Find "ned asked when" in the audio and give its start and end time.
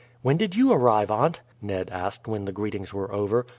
1.61-2.45